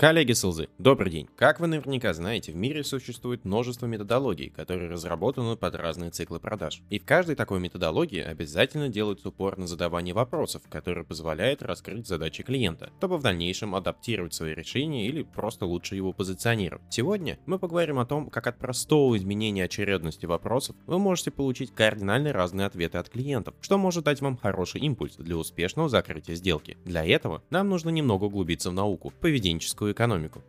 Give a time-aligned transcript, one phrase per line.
[0.00, 1.28] Коллеги Сылзы, добрый день.
[1.34, 6.82] Как вы наверняка знаете, в мире существует множество методологий, которые разработаны под разные циклы продаж.
[6.88, 12.44] И в каждой такой методологии обязательно делается упор на задавание вопросов, которые позволяют раскрыть задачи
[12.44, 16.84] клиента, чтобы в дальнейшем адаптировать свои решения или просто лучше его позиционировать.
[16.90, 22.32] Сегодня мы поговорим о том, как от простого изменения очередности вопросов вы можете получить кардинально
[22.32, 26.78] разные ответы от клиентов, что может дать вам хороший импульс для успешного закрытия сделки.
[26.84, 30.42] Для этого нам нужно немного углубиться в науку, поведенческую экономику.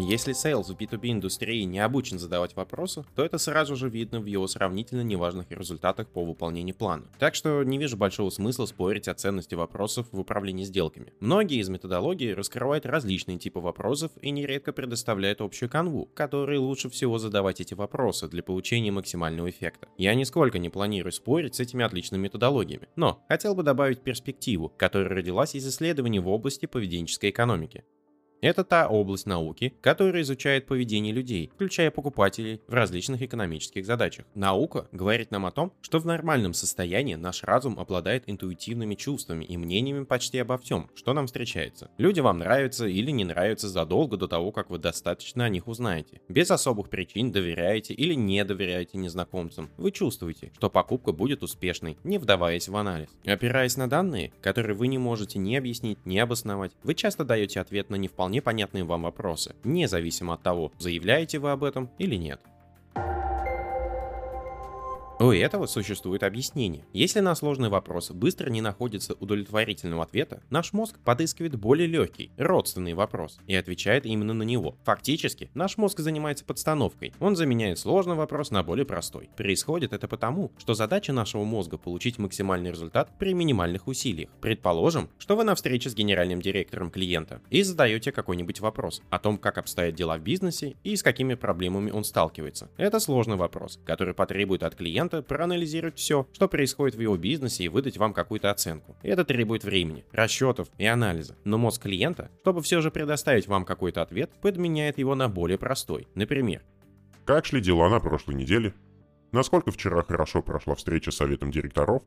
[0.00, 4.26] Если sales в B2B индустрии не обучен задавать вопросы, то это сразу же видно в
[4.26, 7.06] его сравнительно неважных результатах по выполнению плана.
[7.18, 11.12] Так что не вижу большого смысла спорить о ценности вопросов в управлении сделками.
[11.18, 17.18] Многие из методологий раскрывают различные типы вопросов и нередко предоставляют общую канву, которой лучше всего
[17.18, 19.88] задавать эти вопросы для получения максимального эффекта.
[19.96, 25.08] Я нисколько не планирую спорить с этими отличными методологиями, но хотел бы добавить перспективу, которая
[25.08, 27.82] родилась из исследований в области поведенческой экономики.
[28.40, 34.26] Это та область науки, которая изучает поведение людей, включая покупателей в различных экономических задачах.
[34.36, 39.56] Наука говорит нам о том, что в нормальном состоянии наш разум обладает интуитивными чувствами и
[39.56, 41.90] мнениями почти обо всем, что нам встречается.
[41.98, 46.20] Люди вам нравятся или не нравятся задолго до того, как вы достаточно о них узнаете.
[46.28, 49.68] Без особых причин доверяете или не доверяете незнакомцам.
[49.76, 53.08] Вы чувствуете, что покупка будет успешной, не вдаваясь в анализ.
[53.24, 57.90] Опираясь на данные, которые вы не можете ни объяснить, ни обосновать, вы часто даете ответ
[57.90, 62.16] на не вполне вполне понятные вам вопросы, независимо от того, заявляете вы об этом или
[62.16, 62.42] нет.
[65.28, 66.86] У этого существует объяснение.
[66.94, 72.94] Если на сложный вопрос быстро не находится удовлетворительного ответа, наш мозг подыскивает более легкий, родственный
[72.94, 74.78] вопрос и отвечает именно на него.
[74.84, 77.12] Фактически, наш мозг занимается подстановкой.
[77.20, 79.28] Он заменяет сложный вопрос на более простой.
[79.36, 84.30] Происходит это потому, что задача нашего мозга получить максимальный результат при минимальных усилиях.
[84.40, 89.36] Предположим, что вы на встрече с генеральным директором клиента и задаете какой-нибудь вопрос о том,
[89.36, 92.70] как обстоят дела в бизнесе и с какими проблемами он сталкивается.
[92.78, 97.64] Это сложный вопрос, который потребует от клиента клиента, проанализировать все, что происходит в его бизнесе
[97.64, 98.96] и выдать вам какую-то оценку.
[99.02, 101.36] Это требует времени, расчетов и анализа.
[101.44, 106.06] Но мозг клиента, чтобы все же предоставить вам какой-то ответ, подменяет его на более простой.
[106.14, 106.62] Например,
[107.24, 108.74] как шли дела на прошлой неделе?
[109.32, 112.02] Насколько вчера хорошо прошла встреча с советом директоров?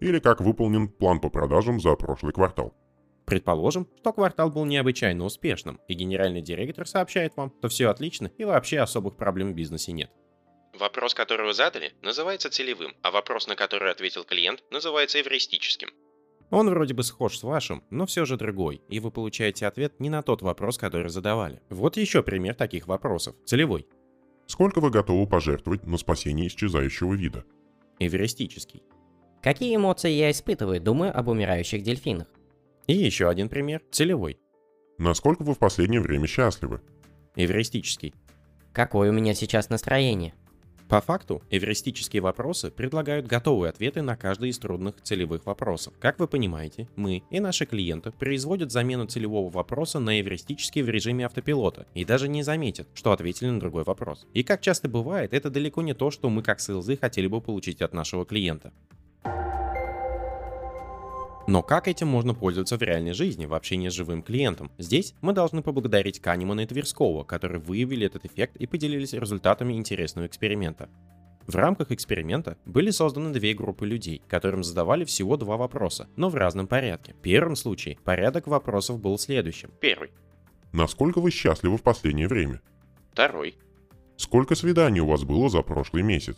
[0.00, 2.74] Или как выполнен план по продажам за прошлый квартал?
[3.24, 8.44] Предположим, что квартал был необычайно успешным, и генеральный директор сообщает вам, что все отлично и
[8.44, 10.10] вообще особых проблем в бизнесе нет.
[10.78, 15.90] Вопрос, который вы задали, называется целевым, а вопрос, на который ответил клиент, называется эвристическим.
[16.50, 20.08] Он вроде бы схож с вашим, но все же другой, и вы получаете ответ не
[20.08, 21.60] на тот вопрос, который задавали.
[21.68, 23.34] Вот еще пример таких вопросов.
[23.44, 23.86] Целевой.
[24.46, 27.44] Сколько вы готовы пожертвовать на спасение исчезающего вида?
[27.98, 28.82] Эвристический.
[29.42, 32.28] Какие эмоции я испытываю, думаю об умирающих дельфинах?
[32.86, 33.82] И еще один пример.
[33.90, 34.38] Целевой.
[34.96, 36.80] Насколько вы в последнее время счастливы?
[37.36, 38.14] Эвристический.
[38.72, 40.34] Какое у меня сейчас настроение?
[40.88, 45.92] По факту, эвристические вопросы предлагают готовые ответы на каждый из трудных целевых вопросов.
[46.00, 51.26] Как вы понимаете, мы и наши клиенты производят замену целевого вопроса на эвристический в режиме
[51.26, 54.26] автопилота и даже не заметят, что ответили на другой вопрос.
[54.32, 57.82] И как часто бывает, это далеко не то, что мы как селзы хотели бы получить
[57.82, 58.72] от нашего клиента.
[61.48, 64.70] Но как этим можно пользоваться в реальной жизни, в общении с живым клиентом?
[64.76, 70.26] Здесь мы должны поблагодарить Канемана и Тверского, которые выявили этот эффект и поделились результатами интересного
[70.26, 70.90] эксперимента.
[71.46, 76.34] В рамках эксперимента были созданы две группы людей, которым задавали всего два вопроса, но в
[76.34, 77.14] разном порядке.
[77.14, 79.70] В первом случае порядок вопросов был следующим.
[79.80, 80.10] Первый.
[80.72, 82.60] Насколько вы счастливы в последнее время?
[83.12, 83.54] Второй.
[84.18, 86.36] Сколько свиданий у вас было за прошлый месяц?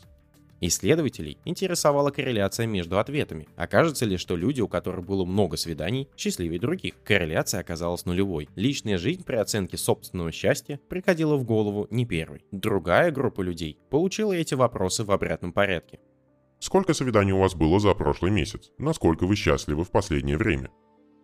[0.61, 3.49] Исследователей интересовала корреляция между ответами.
[3.57, 6.95] Окажется ли, что люди, у которых было много свиданий, счастливее других?
[7.03, 8.49] Корреляция оказалась нулевой.
[8.57, 12.45] Личная жизнь при оценке собственного счастья приходила в голову не первой.
[12.53, 15.99] Другая группа людей получила эти вопросы в обратном порядке.
[16.59, 18.71] Сколько свиданий у вас было за прошлый месяц?
[18.77, 20.71] Насколько вы счастливы в последнее время?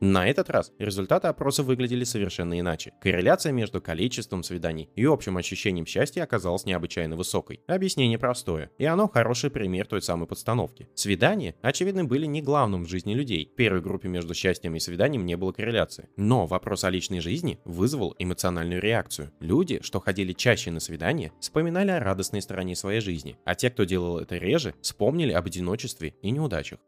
[0.01, 2.93] На этот раз результаты опроса выглядели совершенно иначе.
[3.01, 7.61] Корреляция между количеством свиданий и общим ощущением счастья оказалась необычайно высокой.
[7.67, 10.89] Объяснение простое, и оно хороший пример той самой подстановки.
[10.95, 13.51] Свидания, очевидно, были не главным в жизни людей.
[13.53, 16.09] В первой группе между счастьем и свиданием не было корреляции.
[16.17, 19.33] Но вопрос о личной жизни вызвал эмоциональную реакцию.
[19.41, 23.85] Люди, что ходили чаще на свидания, вспоминали о радостной стороне своей жизни, а те, кто
[23.85, 26.81] делал это реже, вспомнили об одиночестве и неудачах.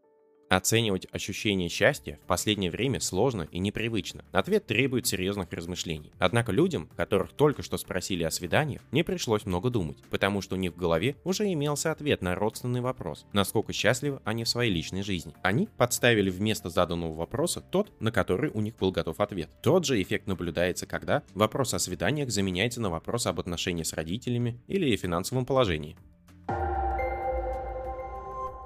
[0.48, 4.24] Оценивать ощущение счастья в последнее время сложно и непривычно.
[4.32, 6.10] Ответ требует серьезных размышлений.
[6.18, 10.58] Однако людям, которых только что спросили о свиданиях, не пришлось много думать, потому что у
[10.58, 15.02] них в голове уже имелся ответ на родственный вопрос, насколько счастливы они в своей личной
[15.02, 15.34] жизни.
[15.42, 19.50] Они подставили вместо заданного вопроса тот, на который у них был готов ответ.
[19.62, 24.58] Тот же эффект наблюдается, когда вопрос о свиданиях заменяется на вопрос об отношении с родителями
[24.66, 25.96] или финансовом положении.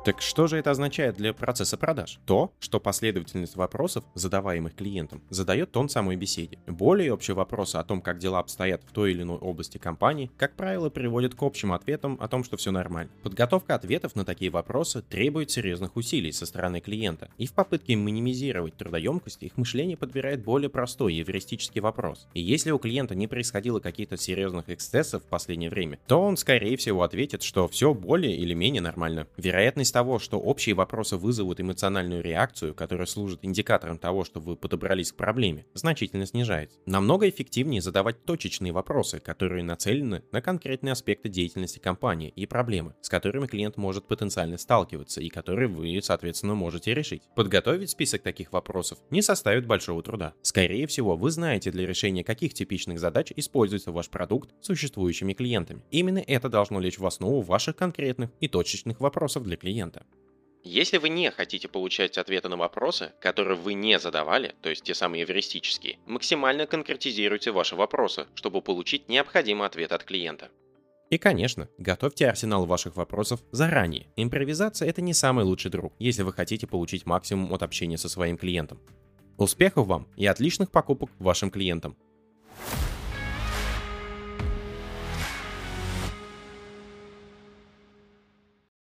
[0.05, 2.19] Так что же это означает для процесса продаж?
[2.27, 6.59] То, что последовательность вопросов, задаваемых клиентам, задает тон самой беседе.
[6.67, 10.57] Более общие вопросы о том, как дела обстоят в той или иной области компании, как
[10.57, 13.13] правило, приводят к общим ответам о том, что все нормально.
[13.23, 18.77] Подготовка ответов на такие вопросы требует серьезных усилий со стороны клиента, и в попытке минимизировать
[18.77, 22.27] трудоемкость их мышление подбирает более простой евристический вопрос.
[22.35, 26.77] И если у клиента не происходило каких-то серьезных эксцессов в последнее время, то он скорее
[26.77, 29.29] всего ответит, что все более или менее нормально.
[29.37, 35.13] Вероятность того, что общие вопросы вызовут эмоциональную реакцию, которая служит индикатором того, что вы подобрались
[35.13, 36.79] к проблеме, значительно снижается.
[36.87, 43.09] Намного эффективнее задавать точечные вопросы, которые нацелены на конкретные аспекты деятельности компании и проблемы, с
[43.09, 47.23] которыми клиент может потенциально сталкиваться и которые вы, соответственно, можете решить.
[47.37, 50.35] Подготовить список таких вопросов не составит большого труда.
[50.43, 55.83] Скорее всего, вы знаете для решения каких типичных задач используется ваш продукт существующими клиентами.
[55.91, 60.07] Именно это должно лечь в основу ваших конкретных и точечных вопросов для клиента клиента.
[60.65, 64.95] Если вы не хотите получать ответы на вопросы, которые вы не задавали, то есть те
[64.95, 70.51] самые эвристические, максимально конкретизируйте ваши вопросы, чтобы получить необходимый ответ от клиента.
[71.11, 74.07] И, конечно, готовьте арсенал ваших вопросов заранее.
[74.17, 78.39] Импровизация– это не самый лучший друг, если вы хотите получить максимум от общения со своим
[78.39, 78.81] клиентом.
[79.37, 81.97] Успехов вам и отличных покупок вашим клиентам!